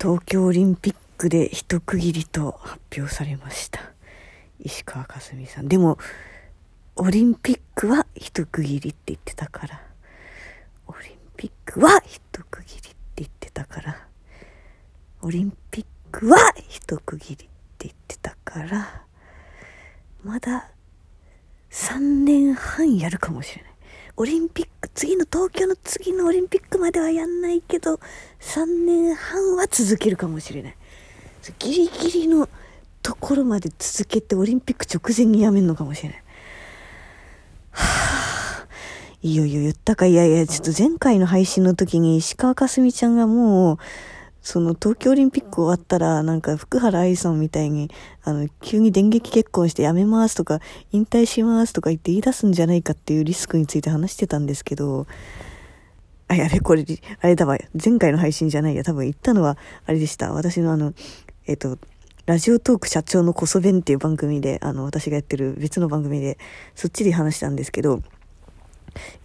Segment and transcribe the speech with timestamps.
[0.00, 3.80] 東京オリンピックで一区切りと発表されました。
[4.60, 5.66] 石川佳純さん。
[5.66, 5.98] でも
[6.94, 9.82] オリンピックは一区切りって言ってたから。
[10.86, 14.06] オリンピックは一区切りって言ってたから。
[15.22, 16.38] オリンピックは
[16.68, 19.02] 一区切りって言ってたから。
[20.22, 20.70] まだ
[21.70, 23.72] 3年半やるかもしれない。
[24.20, 28.00] オリンピック、次の東京の次のオリンピックまではやんないけど、
[28.40, 30.76] 3年半は続けるかもしれない。
[31.60, 32.48] ギリギリの
[33.00, 36.22] ところまで続けてオリンピック直前にやめるのかもしれない。
[37.70, 38.66] はぁ、
[39.22, 43.78] いよいよ言ったか、いやいや、ちょっと前回の配信の時に石川佳純ちゃんがもう、
[44.42, 47.90] その東京オリンピック終わったら、なんか福原愛さんみたいに、
[48.22, 50.60] あの、急に電撃結婚して辞めますとか、
[50.92, 55.06] 引退しますとか言って言い出すんじゃないかっていうリスクについて話してたんですけど、
[56.28, 56.84] あ、やべ、これ、
[57.20, 60.32] あれだわ、前回の配信じゃないや、多分言ったのは、あれでした。
[60.32, 60.92] 私のあの、
[61.46, 61.78] えっ、と、
[62.26, 66.38] ラジオトーク社長のこそ弁っていう番組で、あの、私がやってる別の番組で、
[66.74, 68.02] そっちで話したんですけど、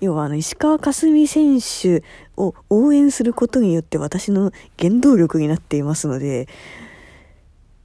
[0.01, 2.03] 要はあの石川佳純選手
[2.37, 6.47] を応援することによって私の原動力になっていますので、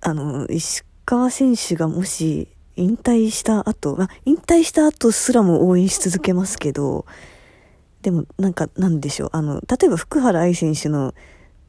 [0.00, 7.06] あの、石川選手がもし引退した後、まあ、引退した後すらも応援し続けますけど、
[8.02, 11.14] でもなんかなんでしょう、あの、例えば福原愛選手の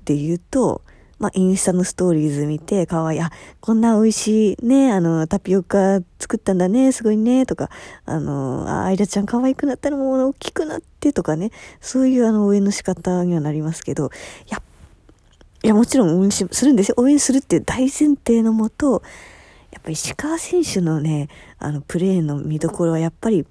[0.06, 0.84] で言うと、
[1.20, 7.70] まあ、インスタのストーリーズ見て、かわいい、あ、こんな美味しいね、あの、タピオカ作ったんだね、すごいね、とか、
[8.06, 14.12] あの、あ、アイラちゃん可愛くなったらもう大きくなってとかね、そういうあの、応援の仕方にはなりますけど、
[14.47, 14.62] や
[15.62, 16.95] いや、もちろん応援するんですよ。
[16.97, 19.03] 応援するっていう大前提のもと、
[19.72, 23.45] やっぱり石川選手のね、あの、プレーの見どころはやっぱり、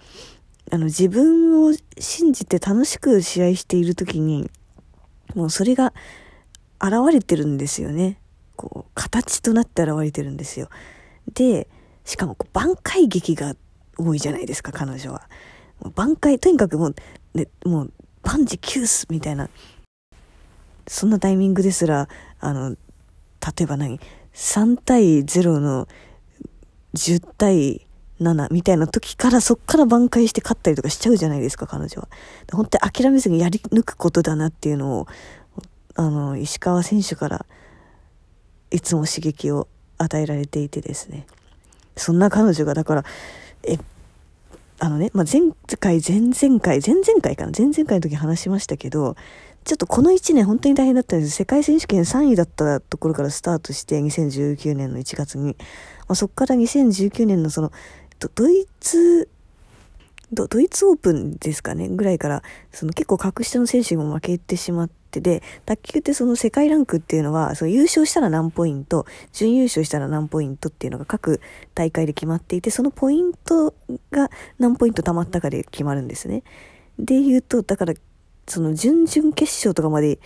[0.70, 4.50] あの、自分を信じて楽しく試合しているときに、
[5.34, 5.92] もうそれが、
[6.80, 8.18] 現れてるんですよね。
[8.56, 10.68] こう、形となって現れてるんですよ。
[11.34, 11.68] で、
[12.04, 13.54] しかもこう挽回劇が
[13.98, 15.28] 多いじゃないですか、彼女は。
[15.94, 16.94] 挽回、とにかくもう、
[17.34, 19.48] ね、もう、万事休すみたいな、
[20.86, 22.08] そんなタイミングですら、
[22.40, 22.76] あの、例
[23.62, 24.00] えば何
[24.34, 25.86] ?3 対0の
[26.94, 27.86] 10対
[28.20, 32.08] 7みたいな時からそっから挽回して勝ったりとかしちゃうじゃないですか、彼女は。
[32.52, 35.06] 本当に諦めずにやり抜くことだなっていうのを
[35.98, 37.44] あの、石川選手から
[38.70, 39.66] いつも刺激を
[39.98, 41.26] 与えられていてですね。
[41.96, 43.04] そんな彼女が、だから、
[43.64, 43.78] え、
[44.78, 45.50] あのね、まあ、前
[45.80, 49.16] 回、前々回、前々回かな、前々回の時話しましたけど、
[49.64, 51.32] ちょっとこの1年本当に大変だったんです。
[51.32, 55.56] 世界選手権3位だったところからスタートして、2019年の1月に。
[56.06, 57.72] まあ、そこから2019年のその、
[58.36, 59.28] ドイツ
[60.30, 61.88] ドイツオープンですかね？
[61.88, 71.40] ぐらいからその結構格下の選手も負けてしまっててで卓球ってその世界ランクっていうのはその優勝したら何ポイント準優勝したら何ポイントっていうのが各
[71.74, 73.74] 大会で決まっていてそのポイント
[74.10, 76.42] が何ポイント貯まったかで決まるんですね。
[76.98, 77.94] で言うとだから
[78.46, 80.18] その準々決勝とかまで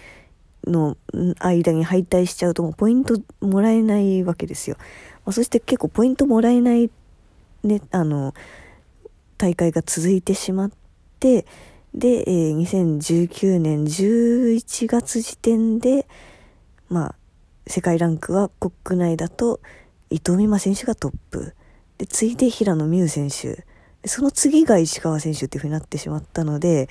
[0.66, 0.97] の
[1.41, 4.76] 間に敗退しちゃうともうポイントもらえないわけですよ。
[5.25, 6.91] まあ、そして結構ポイントもらえない
[7.64, 8.34] ねあの
[9.38, 10.70] 大会が続いてしまっ
[11.19, 11.47] て、
[11.94, 16.06] で、えー、2019年11月時点で、
[16.88, 17.14] まあ、
[17.66, 19.60] 世界ランクは国内だと
[20.10, 21.54] 伊藤美誠選手がトップ。
[21.98, 23.64] で、次いで平野美宇選手。
[24.04, 26.88] その次が石川選手っていう風になってしまったので、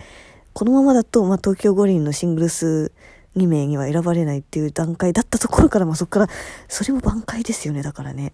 [0.54, 2.92] このままだと、まあ、東京五輪のシングルス
[3.36, 6.28] 2名には選ばれないっていう段階だったところから、まあ、そこから、
[6.68, 8.34] それも挽回ですよね、だからね。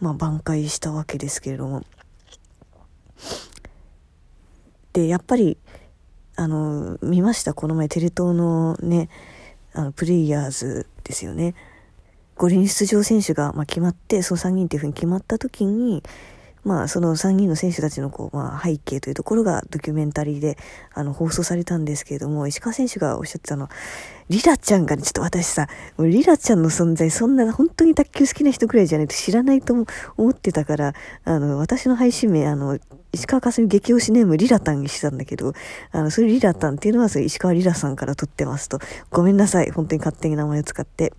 [0.00, 1.82] まあ、挽回したわけですけれども。
[4.92, 5.58] で、やっぱり、
[6.36, 9.08] あの、見ました、この前、テレ東のね、
[9.72, 11.54] あの、プレイヤーズですよね。
[12.36, 16.02] 五輪出場選手が、まあ、決まって、そう3人っていうふうに決まった時に、
[16.64, 20.56] まあ、その3人の選手たちのこう、まあ、背景というところがドキュメンタリーで
[20.94, 23.68] あの放送されたんですけれども、石川選手がおっしゃってたの、
[24.30, 29.74] リラちゃんがね、ちょっと私さ、リラちゃんの存在、そんな本当に卓球好きな人くらいじゃないと知らないと
[30.16, 30.94] 思ってたから、
[31.24, 32.78] あの、私の配信名、あの、
[33.12, 35.52] 石川佳純激推しネームリラタンにしてたんだけど、
[35.92, 38.78] あの、それリラタンっていうのは、それ石川リラさんから撮ってますと。
[39.10, 39.70] ごめんなさい。
[39.70, 41.12] 本当に勝手に名前を使って。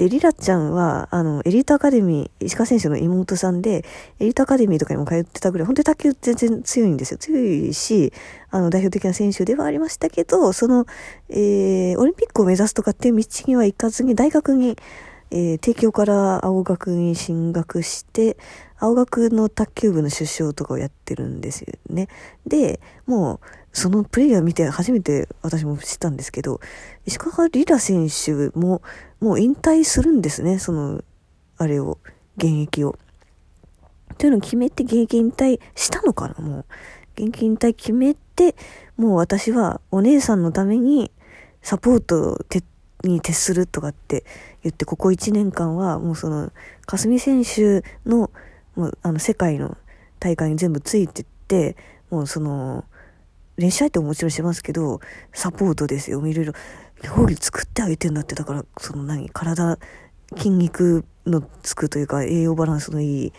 [0.00, 3.84] で、リラちゃんは、あの、エリートアカデミー、石川選手の妹さんで、
[4.18, 7.18] エリートアカデミーとかにも通ってたぐらい、本当に卓球全然強いんですよ。
[7.18, 8.10] 強いし、
[8.48, 10.86] あの、代表的な選手ではありましたけど、その、
[11.28, 14.78] えー、オリンピックを目指すとかっていう道には行かずに、大学に、
[15.32, 18.38] えー、帝京から青学に進学して、
[18.80, 22.08] 青学の卓球部の出生とかをやってるんですよね。
[22.46, 23.40] で、もう、
[23.72, 26.60] そのプレイヤー見て初めて私も知ったんですけど、
[27.04, 28.82] 石川リラ選手も、
[29.20, 31.04] もう引退するんですね、その、
[31.58, 31.98] あれを、
[32.38, 32.98] 現役を。
[34.16, 36.64] というのを決めて現役引退したのかな、もう。
[37.16, 38.56] 現役引退決めて、
[38.96, 41.10] もう私はお姉さんのために
[41.60, 42.44] サポート
[43.04, 44.24] に徹するとかって
[44.62, 46.50] 言って、ここ1年間はもうその、
[46.86, 48.30] 霞選手の、
[48.80, 49.76] もうあの世界の
[50.18, 51.76] 大会に全部ついてって、
[52.10, 52.84] もうその、
[53.58, 55.00] 練習相手ももちろんしてますけど、
[55.34, 56.26] サポートですよ。
[56.26, 56.54] いろいろ、
[57.02, 59.78] 料理作ってあげてんだって、だから、その何、体、
[60.34, 63.32] 筋肉のつくというか、栄養バランスのいい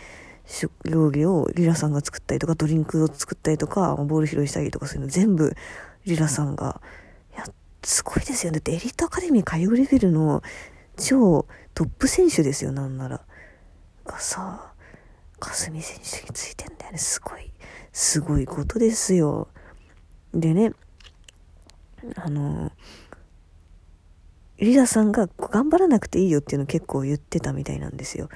[0.85, 5.55] 料理をリラさんが作ったりとか、ドリンクを作ったりとか、ボール拾いしたりとかそういうの全部
[6.05, 6.81] リラさんが、
[7.33, 7.45] いや、
[7.83, 8.59] すごいですよね。
[8.59, 10.43] だってエリートアカデミー通うレベルの
[10.97, 13.21] 超トップ選手ですよ、なんなら。
[14.05, 14.70] がさ、
[15.41, 16.97] 霞選手についてんだよね。
[16.97, 17.51] すごい、
[17.91, 19.49] すごいことですよ。
[20.33, 20.71] でね、
[22.15, 22.71] あの、
[24.59, 28.29] リラさんが頑張らなくていいよっていうのを結構言ってたみたいなんですよ。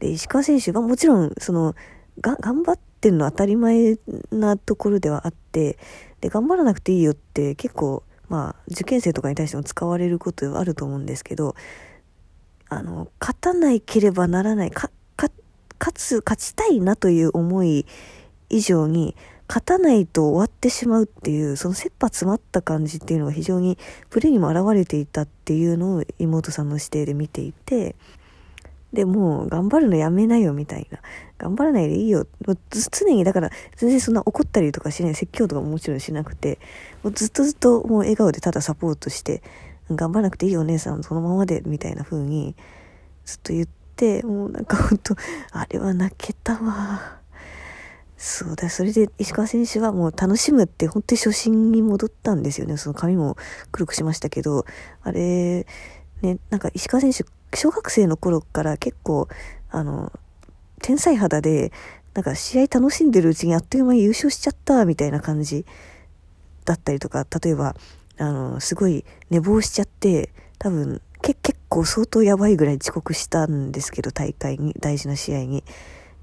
[0.00, 1.74] で、石川選手はもちろん、その、
[2.20, 3.98] が、頑張ってるのは当たり前
[4.32, 5.78] なところではあって、
[6.20, 11.54] で、頑張らなくていいよって結構、まあ、受験生とかに対しても使われることはあると思うんですけど、
[12.70, 14.90] あの、勝たないければならない、か、
[15.78, 17.86] 勝つ、勝ちたいなという思い
[18.50, 19.16] 以上に、
[19.48, 23.78] 勝たないと終わってしまうっていう、その切羽詰まった感じっていうのが非常に
[24.10, 27.96] プレーにも表れていたっていうのを妹さんの視点で見ていて、
[28.92, 30.98] で、もう頑張るのやめなよみたいな。
[31.38, 32.26] 頑張らないでいいよ。
[32.90, 35.14] 常にだから全然そんな怒ったりとかしない。
[35.14, 36.58] 説教とかももちろんしなくて、
[37.02, 39.42] もうずっとずっともう笑顔でただサポートして、
[39.90, 42.54] 頑張らなくていいよお姉さんそのままでみたいな風に
[43.24, 45.16] ずっと言って、てもうなんかほんと、
[45.50, 47.18] あれは泣けたわ。
[48.16, 52.76] そうだ、それで石川選手はもう楽しむって本当に初心に戻ったんですよね。
[52.76, 53.36] その髪も
[53.70, 54.64] 黒くしましたけど、
[55.02, 55.66] あれ、
[56.22, 57.24] ね、なんか石川選手、
[57.56, 59.28] 小学生の頃から結構、
[59.70, 60.12] あの、
[60.82, 61.72] 天才肌で、
[62.14, 65.64] なんか試合楽しんでるうちにあっという間に優勝しちゃったみたいな感じ
[66.64, 67.76] だったりとか、例えば、
[68.18, 75.64] あの、すごい寝坊しちゃって、多分、け結構相当やばいぐらい遅刻したんですけど、大会に、大事な試合に。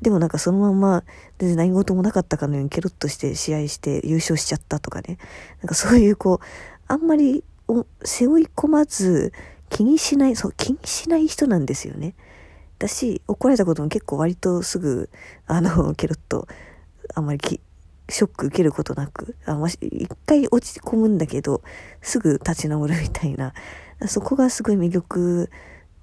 [0.01, 1.03] でもなんかそのまま
[1.39, 5.17] 全然何事もなかったかのようにケロッとして試合して優勝しちゃったとかね。
[5.61, 6.45] なんかそういうこう、
[6.87, 7.43] あんまり
[8.03, 9.33] 背負い込まず
[9.69, 12.13] 気にしない、そう、気にしない人なんですよね。
[12.77, 15.09] だし、怒られたことも結構割とすぐ、
[15.47, 16.47] あの、ケロッと、
[17.13, 17.61] あんまりき
[18.09, 19.79] ショック受けることなく、あま、一
[20.25, 21.63] 回落ち込むんだけど、
[22.01, 23.53] すぐ立ち直るみたいな、
[24.07, 25.49] そこがすごい魅力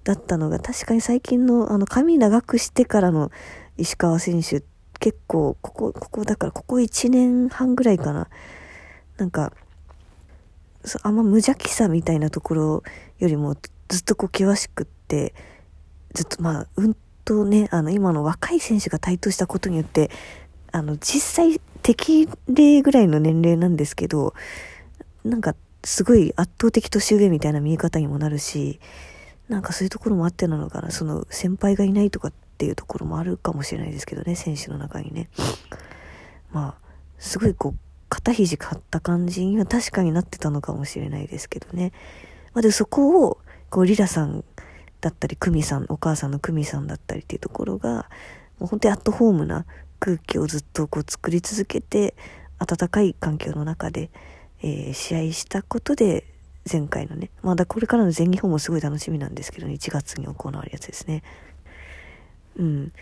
[0.05, 3.31] だったのが、確かに最近の、あの、髪長くしてからの
[3.77, 4.62] 石川選手、
[4.99, 8.29] 結構、ここ、ここ、だからここ1年半ぐらいかな。
[9.19, 9.53] なんか、
[11.03, 12.83] あんま無邪気さみたいなところ
[13.19, 13.56] よりも
[13.89, 15.35] ずっとこう険しくって、
[16.15, 20.11] ずっとまあ、うんとね、あの、今の若い選手が台頭したことによって、
[20.73, 24.35] あの、実際適齢ぐらいの年齢なんですけど、
[25.25, 28.81] なんか、すごい圧倒的年上みたいな見え方にもなるし、
[29.49, 35.29] なんかそういうところもあってなのかな、その先輩がいないとかっていうところもあるかもしれないですけどね、選手の中にね。
[36.52, 36.88] まあ、
[37.19, 41.93] すごいこう、肩肘張った感じには確かになってたのかもしれないですけどね。
[42.55, 43.38] まあ、で、そこを、
[43.70, 44.44] こう、リラさん
[45.00, 48.10] だったり、クミさん、お母さんのクミさんだったりっていうところが、
[48.58, 49.65] もう本当にアットホームな
[49.98, 52.15] 空気をずっとこう作り続けて、
[52.58, 54.10] 温かい環境の中で、
[54.62, 56.24] えー、試合したことで、
[56.70, 61.22] 前回のね、まだこれからの全日本もすごい楽しみなんですけどね、1月に行われるやつですね。
[62.56, 62.92] うん。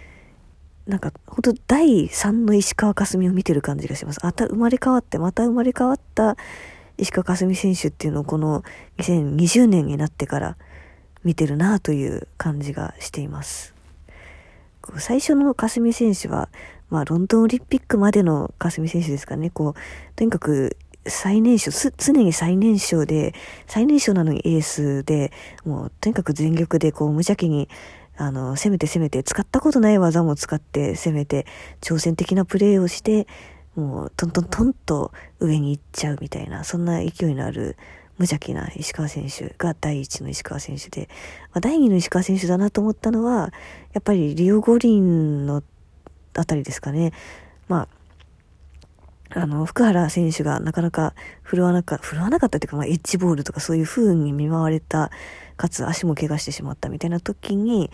[0.87, 4.21] なんか、ほんと第3の石川佳純を見てる感じがします。
[4.23, 6.37] また生まれ変わって、また生まれ変わった
[6.97, 8.63] 石川佳純選手っていうのをこの
[8.99, 10.57] 2020年になってから
[11.23, 13.75] 見てるなという感じがしています。
[14.97, 16.49] 最初の佳純選手は、
[16.89, 19.51] まあ、ロンドンオリンピックまでの佳純選手ですかね。
[19.51, 19.75] こう、
[20.17, 20.77] とにかく
[21.07, 23.35] 最年少、常に最年少で、
[23.67, 25.33] 最年少なのにエースで、
[25.65, 27.69] もうとにかく全力でこう無邪気に
[28.21, 31.47] あの、攻めて攻めて、使ったことない技も使って攻めて、
[31.81, 33.27] 挑戦的なプレーをして、
[33.77, 37.79] もう、トントントンと上に行っちゃうみたいな、そんな勢いのある、
[38.19, 41.09] 無邪気な石川選手が第一の石川選手で、
[41.45, 43.55] まあ、第二の石川選手だなと思ったのは、
[43.95, 45.63] やっぱりリオ五輪の
[46.35, 47.15] あたりですかね。
[47.69, 48.00] まあ、
[49.33, 55.11] あの、福原選手がなかなか振るわなか、振るわなかったというか、まあ、エッジボールとかそういう風に見舞われた
[55.57, 57.91] かつ足も怪我してしまったみたいな時に、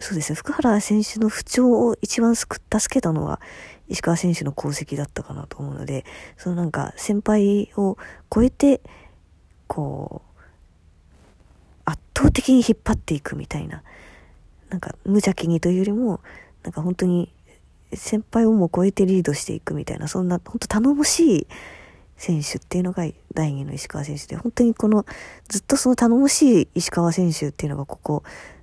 [0.00, 2.58] そうですね、福原選手の不調を一番助
[2.88, 3.40] けたのは
[3.88, 6.04] 石川選手の功績だったかなと思うので、
[6.36, 7.96] そのなんか先輩を
[8.34, 8.80] 超えて、
[9.68, 10.42] こう
[11.84, 13.84] 圧倒的に引っ張っていくみたいな、
[14.70, 16.20] なんか無邪気にというよりも、
[16.64, 17.32] なんか本当に
[17.94, 21.46] 先輩をも超えてリードしていくみたいな、そんな本当頼もしい
[22.16, 25.04] 選手っていうのが第2の石川選手で、本当にこの
[25.48, 28.22] ずっとその頼もしい石川選手っていうのがここ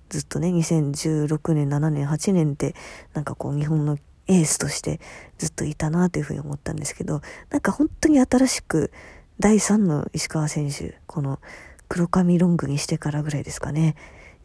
[0.10, 2.76] ずっとね、2016年、7年、8年って
[3.14, 5.00] なんかこう日本のエースとして
[5.38, 8.92] ずっといたなというふうに思ったんですけど、なんか本当に新しく
[9.40, 11.40] 第3の石川選手、この
[11.88, 13.96] 黒髪ロングにしてからぐらいですかね。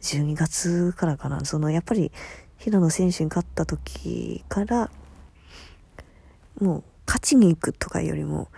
[0.01, 1.45] 12月からかな。
[1.45, 2.11] そのやっぱり
[2.57, 4.89] 平野選手に勝った時から、
[6.59, 8.49] もう勝ちに行くとかよりも、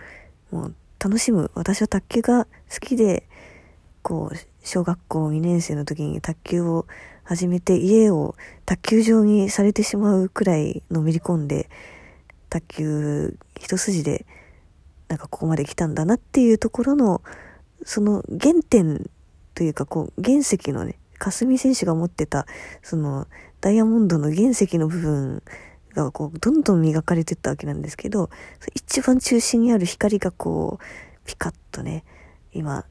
[0.50, 1.50] もう楽しむ。
[1.54, 3.28] 私は卓球が好きで、
[4.02, 6.86] こう、小学校2年生の時に卓球を
[7.24, 11.68] 始めて家を卓球場にされてしまうくらいのめり込んで、
[12.50, 14.24] 卓球一筋で
[15.08, 17.22] なんかここまで来たんだなっていうところの、
[17.84, 19.10] その原点
[19.54, 22.46] というかこう原石のね、霞選手が持ってた、
[22.82, 23.26] その
[23.60, 25.42] ダイヤモンドの原石の部分
[25.94, 28.30] がこうどんどん磨かれてったわけなんですけど、
[28.74, 30.84] 一番中心にある光がこう、
[31.26, 32.04] ピカッとね、
[32.52, 32.84] 今、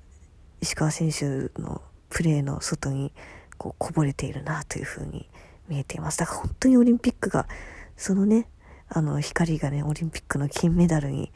[0.62, 1.26] 石川選手
[1.62, 3.14] のプレーの外に
[3.58, 5.30] こうこぼれているなというふうに
[5.68, 6.18] 見えています。
[6.18, 7.48] だから本当にオリンピックが、
[7.96, 8.48] そのね、
[8.90, 11.32] あの光がね、オリンピックの金メダルに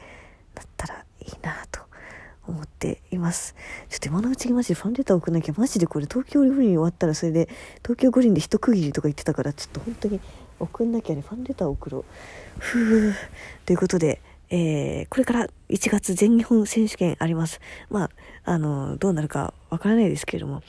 [0.54, 1.80] なったらいいなと
[2.46, 3.54] 思っています。
[3.88, 7.48] ちょっと今のうちにマジでファンレター送んなきゃ、マジでこれ東京五輪終わったらそれで
[7.82, 10.20] 東京五輪で一区切りとか言ってたから、ちょっと本当に
[10.58, 12.04] 送んなきゃね、ファンレター送ろう。
[12.58, 13.14] ふぅ。
[13.66, 14.20] ということで、
[14.50, 17.60] えー、これから1月全日本選手権あります。
[17.90, 18.10] まあ、
[18.44, 20.62] あの、どうなるかわからないですけれども、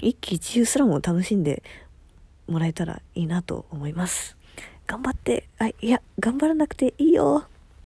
[0.00, 1.62] 一喜一憂すらも楽しんで
[2.48, 4.36] もらえたらいいなと思います。
[4.86, 7.44] 頑張って、あ、いや、頑張らなくていいよ。